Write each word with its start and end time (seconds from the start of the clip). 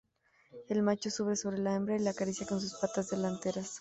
El 0.67 0.81
macho 0.81 1.11
sube 1.11 1.35
sobre 1.35 1.59
la 1.59 1.75
hembra 1.75 1.95
y 1.95 1.99
la 1.99 2.09
acaricia 2.09 2.47
con 2.47 2.59
sus 2.59 2.73
patas 2.79 3.09
delanteras. 3.11 3.69